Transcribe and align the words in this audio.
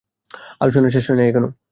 আলোচনা 0.61 0.87
শেষ 0.89 1.05
হয় 1.07 1.17
নাই। 1.19 1.29